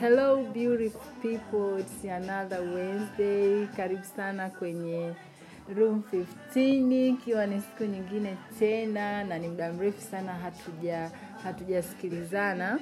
[0.00, 3.66] Hello beautiful people, it's another Wednesday.
[3.76, 5.12] Karibu sana kwenye
[5.76, 6.02] room
[6.54, 11.10] 15 ikiwa ni siku nyingine tena na ni muda mrefu sana hatuja
[11.42, 12.78] hatujasikilizana.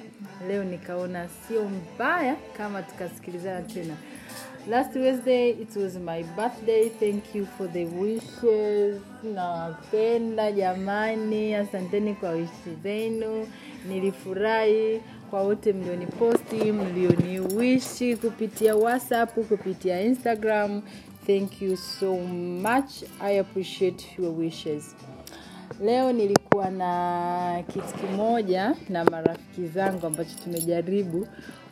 [0.47, 3.93] Leo nikaona sio mbaya kama tukasikilizana tena.
[4.69, 6.89] Last Wednesday it was my birthday.
[6.89, 9.01] Thank you for the wishes.
[9.33, 13.47] Nawapenda jamani, asanteni kwa wishi zenu.
[13.87, 20.81] Nilifurahi kwa wote mlioniposti, mlioniwishi kupitia WhatsApp, kupitia Instagram.
[21.27, 22.15] Thank you so
[22.61, 23.03] much.
[23.21, 24.95] I appreciate your wishes.
[25.83, 31.27] Leo nilikuwa na kitu kimoja na marafiki zangu ambacho tumejaribu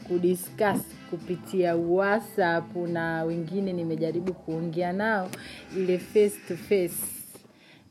[0.08, 5.30] kudiscuss kupitia WhatsApp na wengine nimejaribu kuongea nao
[5.77, 6.96] ile face to face.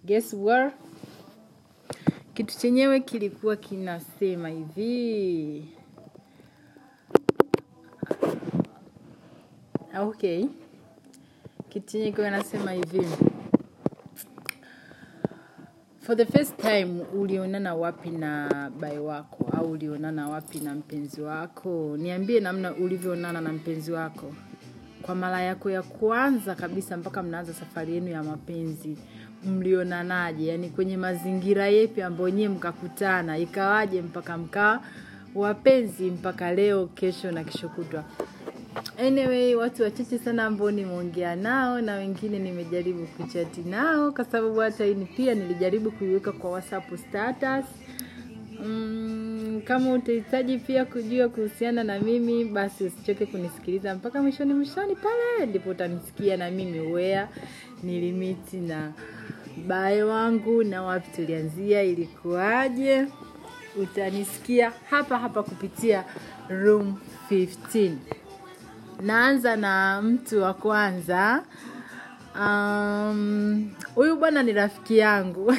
[0.05, 0.73] Guess what?
[2.35, 5.65] Kitu chenyewe kilikuwa kinasema hivi.
[10.01, 10.47] Okay.
[11.69, 13.07] Kitu chenyewe kilikuwa kinasema hivi.
[16.01, 18.49] For the first time ulionana wapi na
[18.81, 21.97] bai wako au ulionana wapi na mpenzi wako?
[21.97, 24.35] Niambie namna ulivyoonana na mpenzi wako.
[25.03, 28.97] Kwa mara yako ya kwanza kabisa mpaka mnaanza safari yenu ya mapenzi
[29.47, 30.47] mlionanaje?
[30.47, 33.39] yani kwenye mazingira yepi ambayo nyie mkakutana?
[33.39, 34.81] Ikawaje mpaka mkaa
[35.35, 38.05] wapenzi mpaka leo, kesho na kesho kutwa?
[38.99, 44.85] Anyway, watu wachache sana ambao nimeongea nao na wengine nimejaribu kuchati nao, kwa sababu hata
[44.85, 47.65] hii pia nilijaribu kuiweka kwa WhatsApp status.
[48.65, 55.47] Mm, kama utahitaji pia kujua kuhusiana na mimi, basi usichoke kunisikiliza mpaka mwishoni mwishoni pale,
[55.47, 57.29] ndipo utanisikia na mimi wea
[57.83, 58.93] nilimiti na
[59.67, 63.07] bae wangu na wapi tulianzia, ilikuwaje.
[63.83, 66.05] Utanisikia hapa hapa kupitia
[66.49, 66.97] room
[67.31, 67.93] 15
[69.03, 71.43] naanza na mtu wa kwanza.
[72.41, 75.55] Um, huyu bwana ni rafiki yangu.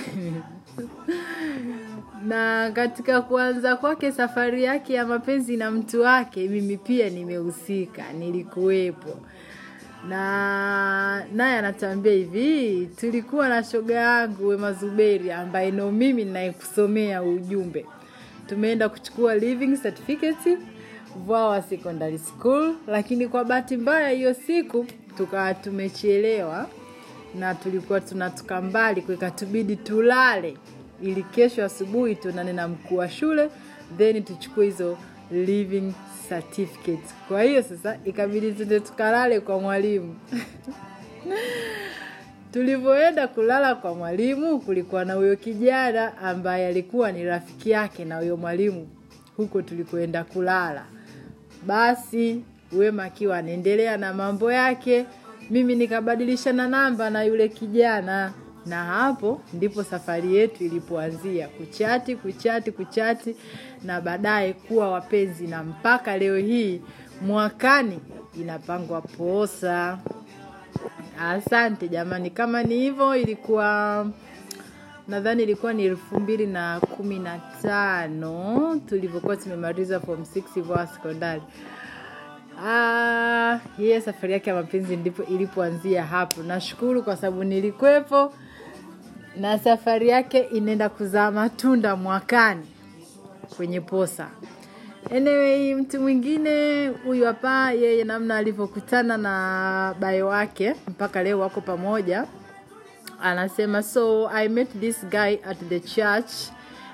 [2.28, 9.20] Na katika kuanza kwake safari yake ya mapenzi na mtu wake mimi pia nimehusika nilikuwepo
[10.10, 17.86] na naye anatuambia hivi tulikuwa na shoga yangu wema zuberi ambaye no mimi ninayekusomea ujumbe.
[18.48, 20.58] Tumeenda kuchukua living certificate
[21.26, 24.86] Vwawa Secondary School, lakini kwa bahati mbaya hiyo siku
[25.18, 26.70] tukawa tumechelewa
[27.40, 30.58] na tulikuwa tunatoka mbali, kwa ikatubidi tulale.
[31.02, 33.50] Ili kesho asubuhi tuonane na mkuu wa shule
[33.98, 34.98] then tuchukue hizo
[35.32, 35.94] living
[36.30, 37.14] certificate.
[37.28, 40.16] Kwa hiyo sasa ikabidi tuende tukalale kwa mwalimu
[42.54, 48.38] tulivyoenda kulala kwa mwalimu, kulikuwa na huyo kijana ambaye alikuwa ni rafiki yake na huyo
[48.38, 48.88] mwalimu
[49.38, 50.86] huko tulikoenda kulala.
[51.66, 55.06] Basi Wema akiwa anaendelea na mambo yake,
[55.50, 58.34] mimi nikabadilishana namba na yule kijana,
[58.66, 63.36] na hapo ndipo safari yetu ilipoanzia, kuchati kuchati kuchati,
[63.84, 66.82] na baadaye kuwa wapenzi, na mpaka leo hii
[67.22, 68.00] mwakani
[68.40, 69.98] inapangwa posa.
[71.20, 74.08] Asante jamani, kama ni hivyo, ilikuwa
[75.08, 81.42] nadhani ilikuwa ni elfu mbili na kumi na tano tulivyokuwa tumemaliza form 6 Vwawa sekondari.
[82.66, 83.60] Ah,
[84.06, 86.44] safari yake ya mapenzi ndipo ilipoanzia hapo.
[86.44, 88.34] Nashukuru kwa sababu nilikwepo
[89.40, 92.66] na safari yake inaenda kuzaa matunda mwakani
[93.58, 94.28] kwenye posa.
[95.16, 102.26] Anyway, mtu mwingine huyu hapa, yeye namna alivyokutana na bae wake mpaka leo wako pamoja.
[103.22, 106.32] Anasema so i met this guy at the church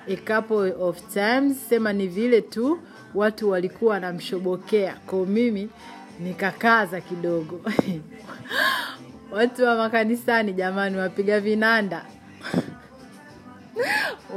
[0.07, 1.57] a couple of times.
[1.69, 2.79] Sema ni vile tu
[3.15, 4.93] watu walikuwa wanamshobokea.
[5.05, 5.69] Ko mimi
[6.19, 7.61] nikakaza kidogo.
[9.31, 12.05] Watu wa makanisani jamani wapiga vinanda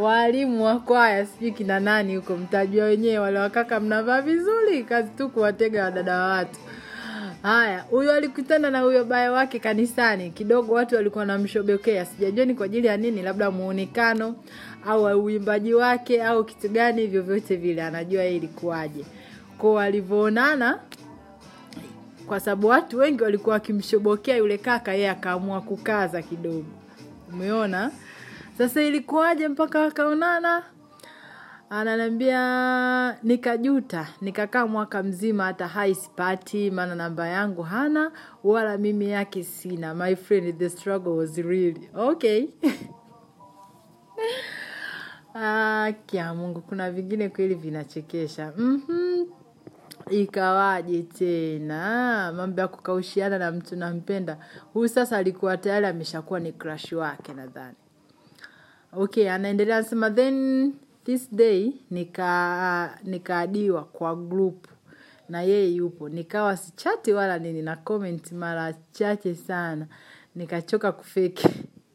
[0.00, 5.28] walimu wa kwaya sijui kina nani huko mtajua wenyewe wale wakaka mnavaa vizuri kazi tu
[5.28, 6.60] kuwatega wadada wa watu
[7.42, 10.30] Haya, huyo alikutana na huyo baya wake kanisani.
[10.30, 14.36] Kidogo watu walikuwa wanamshobokea, sijajua ni kwa ajili ya nini, labda muonekano
[14.86, 19.04] au uimbaji wake au kitu gani, vyovyote vile anajua ilikuwaje.
[19.58, 20.78] ko walivyoonana,
[22.26, 26.64] kwa sababu watu wengi walikuwa wakimshobokea yule kaka, yeye akaamua kukaza kidogo.
[27.32, 27.90] Umeona?
[28.58, 30.62] Sasa ilikuwaje mpaka wakaonana?
[31.70, 38.12] ananiambia nikajuta nikakaa mwaka mzima hata hai sipati maana namba yangu hana
[38.44, 39.94] wala mimi yake sina.
[39.94, 41.74] My friend the struggle was real.
[41.94, 42.46] Okay.
[45.36, 45.92] Ah,
[46.34, 48.52] mungu kuna vingine kweli vinachekesha.
[48.56, 49.26] Mm-hmm.
[50.10, 52.32] ikawaje tena?
[52.36, 54.38] Mambo ya kukaushiana na mtu nampenda.
[54.72, 57.76] Huyu sasa alikuwa tayari ameshakuwa ni crash wake nadhani
[58.96, 60.72] okay anaendelea anasema then
[61.04, 64.66] this day nika nikaadiwa kwa group
[65.28, 66.08] na yeye yupo.
[66.08, 69.86] Nikawa sichati wala nini na comment mara chache sana.
[70.34, 71.48] Nikachoka kufeki.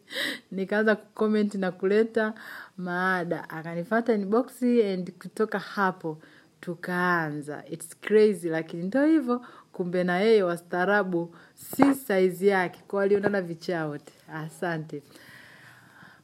[0.52, 2.34] Nikaanza kucomment na kuleta
[2.78, 3.50] maada.
[3.50, 6.18] Akanifata inbox and kutoka hapo
[6.62, 7.64] tukaanza.
[7.72, 9.42] Its crazy lakini ndo hivyo.
[9.72, 12.80] Kumbe na yeye wastaarabu si saizi yake.
[12.88, 15.04] Kwa walionana vichaa wote asante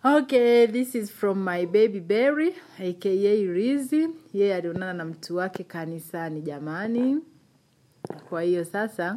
[0.08, 4.08] Okay, this is from my baby Berry aka Rizi.
[4.34, 7.18] Yeye alionana na mtu wake kanisani jamani.
[8.30, 9.16] Kwa hiyo sasa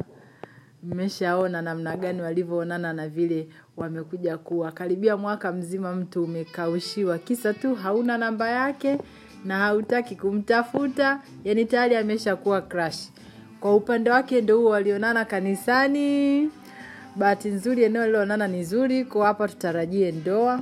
[0.83, 3.47] mmeshaona namna gani walivyoonana na vile
[3.77, 4.71] wamekuja kuwa.
[4.71, 7.17] Karibia mwaka mzima mtu umekaushiwa.
[7.17, 8.97] Kisa tu hauna namba yake
[9.45, 11.21] na hautaki kumtafuta.
[11.43, 13.09] Yani tayari ameshakuwa crush.
[13.59, 16.49] Kwa upande wake ndo huo walionana kanisani.
[17.15, 19.05] Bahati nzuri eneo lilionana ni zuri.
[19.05, 20.61] Kwa hapa tutarajie ndoa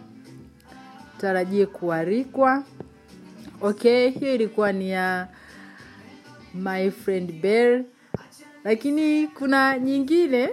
[1.17, 2.63] tutarajie kuarikwa
[3.61, 5.27] okay hiyo ilikuwa ni ya
[6.53, 7.83] my friend Bear
[8.63, 10.49] lakini kuna nyingine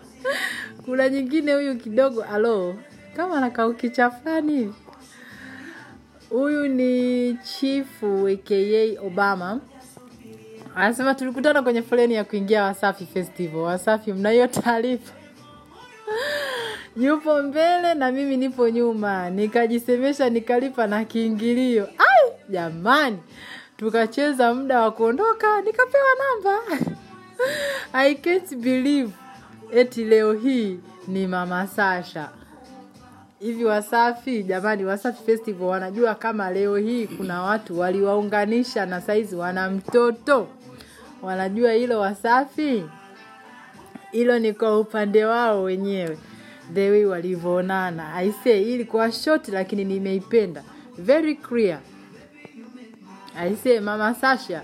[0.84, 2.76] kuna nyingine huyu kidogo alo
[3.16, 4.74] kama anakaukicha fulani.
[6.30, 9.60] Huyu ni chifu aka obama.
[10.74, 13.60] Anasema tulikutana kwenye foleni ya kuingia wasafi festival.
[13.60, 15.12] Wasafi mna hiyo taarifa
[16.96, 19.30] yupo mbele na mimi nipo nyuma.
[19.30, 21.84] Nikajisemesha nikalipa na kiingilio.
[21.98, 23.18] Ai jamani.
[23.76, 26.58] Tukacheza muda wa kuondoka nikapewa namba.
[27.92, 29.12] I can't believe
[29.72, 32.28] eti leo hii ni mama sasha.
[33.40, 39.70] Hivi wasafi jamani wasafi festival wanajua kama leo hii kuna watu waliwaunganisha na saizi wana
[39.70, 40.48] mtoto.
[41.22, 42.84] Wanajua hilo wasafi?
[44.12, 46.18] Hilo ni kwa upande wao wenyewe
[46.74, 48.14] the way walivyoonana.
[48.14, 50.62] I ilikuwa short lakini nimeipenda.
[50.98, 51.80] Very clear.
[53.36, 54.62] I mama sasha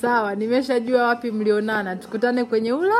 [0.00, 1.96] sawa nimeshajua wapi mlionana.
[1.96, 2.94] Tukutane kwenye ula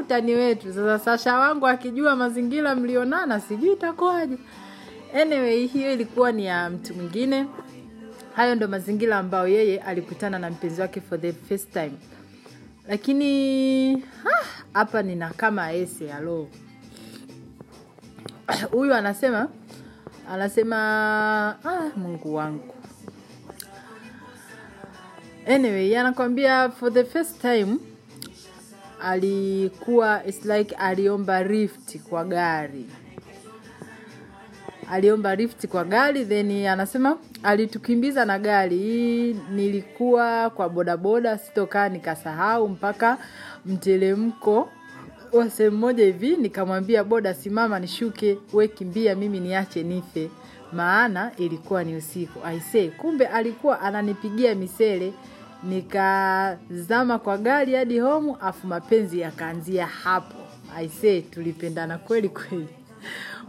[0.00, 0.72] utani wetu.
[0.74, 4.36] Sasa sasha wangu akijua mazingira mlionana sijui itakuwaje.
[5.14, 7.46] Anyway hiyo ilikuwa ni ya mtu mwingine.
[8.34, 11.92] Hayo ndo mazingira ambayo yeye alikutana na mpenzi wake for the first time.
[12.88, 14.04] Lakini
[14.72, 16.48] hapa nina kama ese alo
[18.72, 19.48] huyu anasema
[20.30, 20.76] anasema
[21.64, 22.74] ah, mungu wangu.
[25.48, 27.76] Anyway anakwambia for the first time
[29.02, 32.86] alikuwa it's like aliomba rift kwa gari.
[34.90, 39.34] Aliomba rift kwa gari then anasema alitukimbiza na gari.
[39.50, 43.18] Nilikuwa kwa bodaboda sitokaa nikasahau mpaka
[43.66, 44.68] mtelemko
[45.38, 50.30] wa sehemu moja hivi nikamwambia boda simama nishuke we kimbia mimi niache nife.
[50.72, 52.40] Maana ilikuwa ni usiku.
[52.44, 55.12] Aisee kumbe alikuwa ananipigia misele.
[55.62, 60.34] Nikazama kwa gari hadi homu afu mapenzi yakaanzia hapo.
[60.76, 62.68] Aisee tulipendana kweli kweli.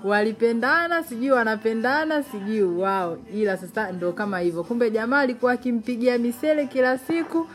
[0.04, 3.18] Walipendana sijui wanapendana sijui wao.
[3.33, 4.63] Ila sasa ndo kama hivyo.
[4.63, 7.48] Kumbe jamaa alikuwa akimpigia misele kila siku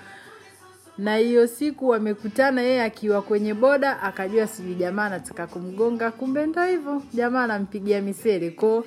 [0.98, 6.64] na hiyo siku wamekutana yeye akiwa kwenye boda akajua sijui jamaa anataka kumgonga kumbe ndo
[6.64, 7.02] hivyo.
[7.14, 8.50] Jamaa anampigia misele.
[8.50, 8.84] Koo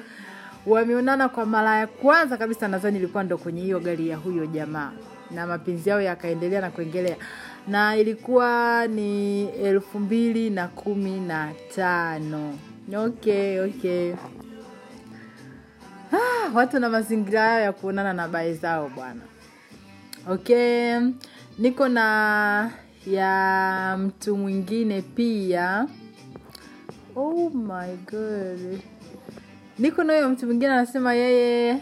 [0.65, 4.91] wameonana kwa mara ya kwanza kabisa nadhani ilikuwa ndo kwenye hiyo gari ya huyo jamaa.
[5.31, 7.15] Na mapenzi yao yakaendelea na kuengelea.
[7.67, 12.53] Na ilikuwa ni elfu mbili na kumi na tano.
[12.97, 14.13] Okay okay.
[16.13, 19.21] Ah, watu na mazingira yao ya kuonana na bae zao bwana
[20.29, 20.99] okay
[21.59, 22.71] niko na
[23.07, 25.87] ya mtu mwingine pia.
[27.15, 28.79] Oh my god.
[29.79, 31.77] Niko nayo mtu mwingine anasema yeye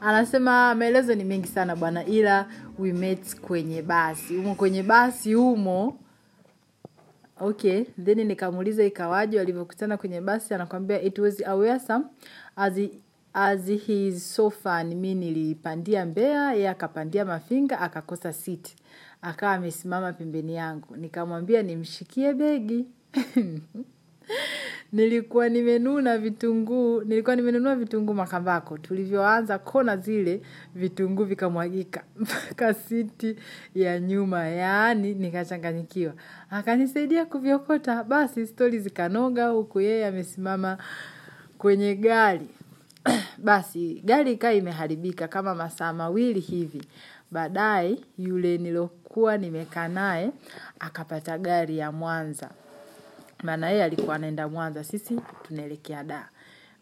[0.00, 2.46] anasema maelezo ni mengi sana bwana ila
[2.78, 4.36] we met kwenye basi.
[4.36, 5.98] Umo kwenye basi humo
[7.40, 12.04] okay then nikamuuliza ikawaje walivyokutana kwenye basi anakwambia it was awesome
[12.56, 12.78] as
[13.34, 14.94] as he is so fun.
[14.94, 18.76] Mi nilipandia mbea ye akapandia mafinga akakosa siti
[19.22, 20.96] akawa amesimama pembeni yangu.
[20.96, 22.86] Nikamwambia nimshikie begi.
[24.92, 28.78] Nilikuwa nimenuna vitunguu nilikuwa nimenunua vitunguu makambako.
[28.78, 30.42] Tulivyoanza kona zile
[30.74, 33.36] vitunguu vikamwagika mpaka siti
[33.74, 34.48] ya nyuma.
[34.48, 36.12] Yaani nikachanganyikiwa.
[36.50, 40.78] Akanisaidia kuvyokota basi stori zikanoga huku yeye amesimama
[41.58, 42.48] kwenye gari
[43.38, 46.82] basi gari ikaa imeharibika kama masaa mawili hivi.
[47.30, 50.32] Baadaye yule nilokuwa nimekaa naye
[50.80, 52.50] akapata gari ya mwanza.
[53.42, 56.28] Maana yeye alikuwa anaenda mwanza sisi tunaelekea daa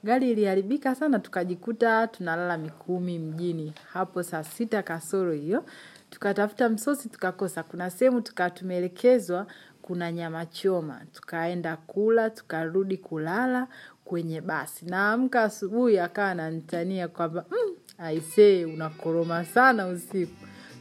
[0.05, 3.73] gari iliharibika sana tukajikuta tunalala mikumi mjini.
[3.93, 5.65] Hapo saa sita kasoro hiyo
[6.11, 7.63] tukatafuta msosi tukakosa.
[7.63, 9.47] Kuna sehemu tukawa tumeelekezwa
[9.89, 11.01] kuna nyama choma.
[11.13, 13.67] Tukaenda kula tukarudi kulala
[14.05, 14.85] kwenye basi.
[14.87, 20.33] Naamka asubuhi akawa ananitania kwamba mm, aisee unakoroma sana usiku.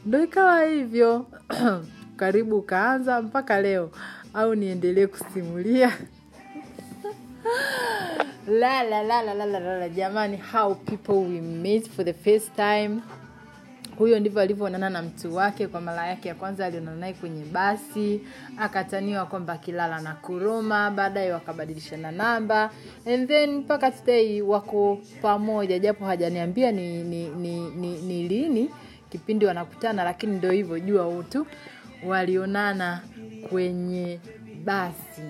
[0.06, 1.26] Ndo ikawa hivyo.
[2.16, 3.90] Karibu ukaanza mpaka leo.
[4.34, 5.92] Au niendelee kusimulia.
[8.48, 9.88] La la la la la la la.
[9.88, 13.00] Jamani how people we meet for the first time
[13.98, 18.20] huyo ndivyo alivyoonana na mtu wake kwa mara yake ya kwanza alionana naye kwenye basi
[18.58, 22.70] akataniwa kwamba akilala na kuroma baadaye wakabadilishana namba
[23.06, 28.70] and then mpaka today wako pamoja japo hajaniambia ni, ni, ni, ni, ni lini
[29.10, 31.46] kipindi wanakutana lakini ndo hivyo jua tu
[32.06, 33.00] walionana
[33.50, 34.20] kwenye
[34.64, 35.22] basi.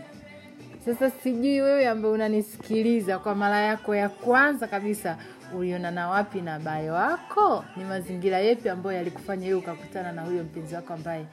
[0.84, 5.16] Sasa sijui wewe ambaye unanisikiliza kwa mara yako ya kwanza kabisa
[5.56, 7.64] ulionana wapi na bayo wako?
[7.76, 11.26] Ni mazingira yepi ambayo yalikufanya hiyo ukakutana na huyo mpenzi wako ambaye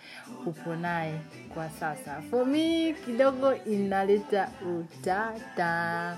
[0.45, 1.19] upo naye
[1.53, 2.22] kwa sasa?
[2.29, 6.17] For me kidogo inaleta utata.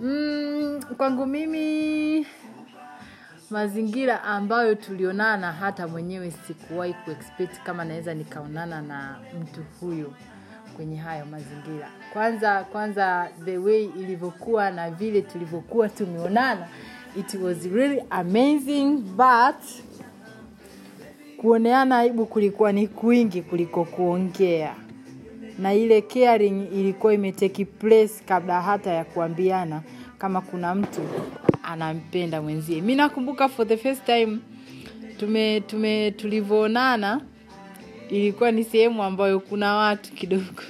[0.00, 2.26] Mm, kwangu mimi
[3.50, 10.12] mazingira ambayo tulionana hata mwenyewe sikuwahi kuexpect kama naweza nikaonana na mtu huyo
[10.80, 11.88] kwenye hayo mazingira.
[12.12, 16.68] Kwanza kwanza the way ilivyokuwa na vile tulivyokuwa tumeonana
[17.18, 19.64] it was really amazing but
[21.36, 24.74] kuoneana aibu kulikuwa ni kwingi kuliko kuongea.
[25.58, 29.82] Na ile caring ilikuwa imeteki place kabla hata ya kuambiana
[30.18, 31.00] kama kuna mtu
[31.62, 32.80] anampenda mwenzie.
[32.80, 34.38] Mi nakumbuka for the first time
[35.18, 37.20] tume tume tulivyoonana
[38.10, 40.62] ilikuwa ni sehemu ambayo kuna watu kidogo.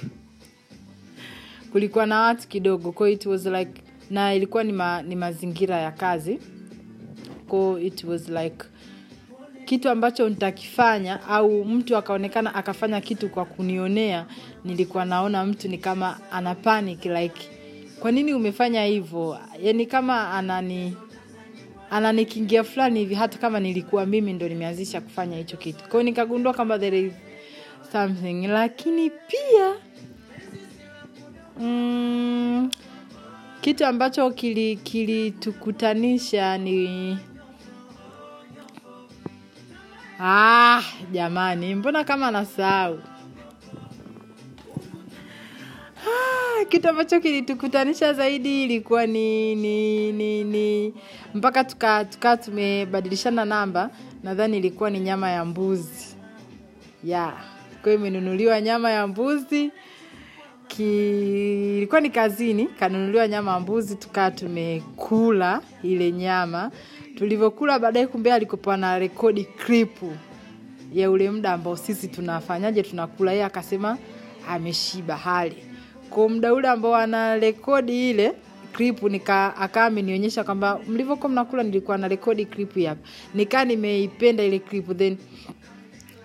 [1.71, 5.91] Kulikuwa na watu kidogo ko it was like na ilikuwa ni, ma, ni mazingira ya
[5.91, 6.39] kazi.
[7.47, 8.65] Ko it was like
[9.65, 14.25] kitu ambacho nitakifanya au mtu akaonekana akafanya kitu kwa kunionea
[14.65, 17.49] nilikuwa naona mtu ni kama ana panic like
[17.99, 19.37] kwa nini umefanya hivyo?
[19.61, 20.97] Yani kama anani
[21.89, 25.89] ananikingia fulani hivi hata kama nilikuwa mimi ndo nimeanzisha kufanya hicho kitu.
[25.89, 27.13] Kwao nikagundua kama there is
[27.91, 29.73] something lakini pia
[31.59, 32.71] mm,
[33.61, 37.17] kitu ambacho kilitukutanisha kili ni
[40.19, 40.81] ah,
[41.11, 42.99] jamani mbona kama nasahau
[46.07, 50.93] ah, kitu ambacho kilitukutanisha zaidi ilikuwa ni ni ni, ni
[51.33, 53.89] mpaka tukaa tuka tumebadilishana namba
[54.23, 56.15] nadhani ilikuwa ni nyama ya mbuzi
[57.03, 57.50] yeah.
[57.83, 59.71] Kwa imenunuliwa nyama ya mbuzi.
[60.79, 66.71] Ilikuwa ni kazini kanunuliwa nyama ya mbuzi tukaa tumekula ile nyama.
[67.15, 70.11] Tulivyokula baadaye kumbe alikopewa na rekodi kripu
[70.93, 73.97] ya ule muda ambao sisi tunafanyaje tunakula yeye akasema
[74.49, 75.55] ameshiba hali.
[76.09, 78.33] Kwa muda ule ambao ana rekodi ile
[78.73, 83.01] kripu nika akaa amenionyesha kwamba mlivyokuwa mnakula nilikuwa na rekodi kripu hapa
[83.33, 85.17] nikaa nimeipenda ile kripu then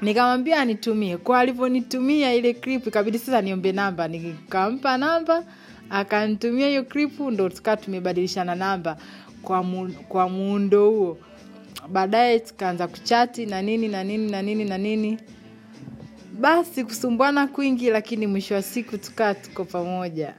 [0.03, 1.17] nikamwambia anitumie.
[1.17, 4.09] Kwa alivyonitumia ile clip ikabidi sasa niombe namba.
[4.09, 5.45] Nikampa namba
[5.91, 8.97] akanitumia hiyo clip ndo tukaa tumebadilishana namba
[9.43, 9.65] kwa,
[10.09, 11.19] kwa muundo huo.
[11.89, 15.19] Baadaye tukaanza kuchati na nini na nini na nini na nini.
[16.41, 20.35] Basi kusumbwana kwingi lakini mwisho wa siku tukaa tuko pamoja.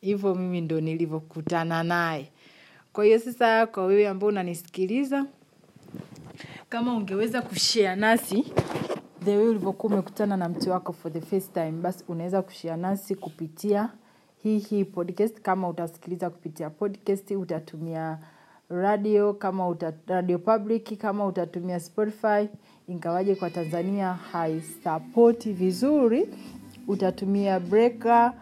[0.00, 2.30] Hivyo mimi ndo nilivyokutana naye.
[2.92, 5.26] Kwa hiyo sasa kwa wewe ambao unanisikiliza
[6.74, 8.44] kama ungeweza kushare nasi
[9.24, 13.14] the way ulivyokuwa umekutana na mtu wako for the first time basi unaweza kushare nasi
[13.14, 13.88] kupitia
[14.42, 15.40] hii hii podcast.
[15.40, 18.18] Kama utasikiliza kupitia podcast utatumia
[18.68, 22.48] radio kama uta, radio public kama utatumia spotify.
[22.88, 26.28] Ingawaje kwa tanzania haisapoti vizuri
[26.88, 28.32] utatumia breaker.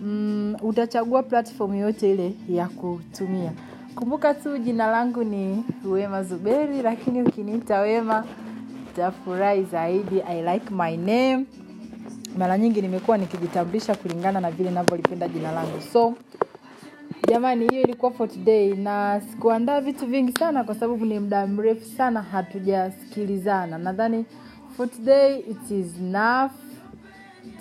[0.00, 3.52] Mm, utachagua platform yote ile ya kutumia
[4.00, 8.24] kumbuka tu jina langu ni wema zuberi lakini ukiniita wema
[8.96, 10.20] tafurahi zaidi.
[10.28, 11.44] I like my name.
[12.38, 15.80] Mara nyingi nimekuwa nikijitambulisha kulingana na vile navyolipenda jina langu.
[15.92, 16.14] So
[17.28, 18.74] jamani hiyo ilikuwa for today.
[18.74, 23.78] Na sikuandaa vitu vingi sana kwa sababu ni muda mrefu sana hatujasikilizana.
[23.78, 24.24] Nadhani
[24.76, 26.50] for today it is enough.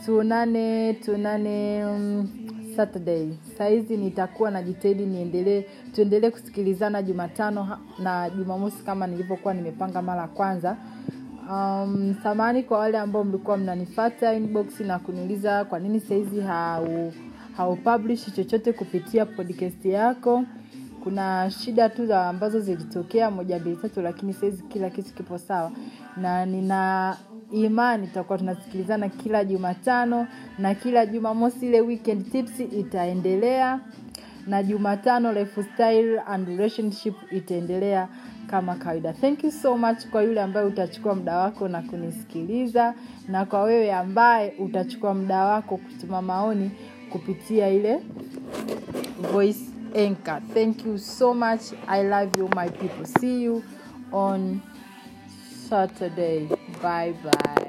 [0.06, 2.30] Tuonane tuonane um,
[2.80, 3.34] saturday.
[3.58, 5.64] Sahizi nitakuwa najitahidi niendelee
[5.96, 10.78] tuendelee kusikilizana jumatano na jumamosi kama nilivyokuwa nimepanga mara ya kwanza.
[11.52, 17.12] Um, samani kwa wale ambao mlikuwa mnanifata inbox na kuniuliza kwa nini sahizi hau
[18.32, 20.44] chochote kupitia podcast yako.
[21.04, 25.72] Kuna shida tu ambazo zilitokea moja mbili tatu lakini sahizi kila kitu kipo sawa.
[26.18, 27.18] Na nina
[27.52, 30.28] imani tutakuwa tunasikilizana kila jumatano
[30.58, 33.80] na kila jumamosi ile weekend tips itaendelea
[34.48, 38.08] na jumatano lifestyle and relationship itaendelea
[38.48, 39.14] kama kawaida.
[39.14, 42.94] Thank you so much kwa yule ambaye utachukua muda wako na kunisikiliza
[43.28, 46.72] na kwa wewe ambaye utachukua muda wako kutuma maoni
[47.10, 48.00] kupitia ile
[49.34, 49.60] voice
[49.96, 50.42] anchor.
[50.54, 51.62] Thank you so much.
[51.88, 53.06] I love you my people.
[53.20, 53.64] See you
[54.12, 54.60] on
[55.70, 56.48] saturday
[56.82, 57.69] 拜拜。